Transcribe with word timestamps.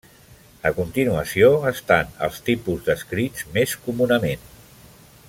A 0.69 0.71
continuació 0.77 1.51
estan 1.73 2.09
els 2.29 2.41
tipus 2.49 2.83
descrits 2.89 3.47
més 3.59 3.77
comunament. 3.87 4.53